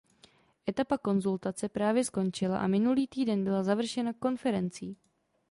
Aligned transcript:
Etapa 0.69 0.97
konzultace 0.97 1.69
právě 1.69 2.03
skončila 2.03 2.59
a 2.59 2.67
minulý 2.67 3.07
týden 3.07 3.43
byla 3.43 3.63
završena 3.63 4.13
konferencí. 4.13 4.97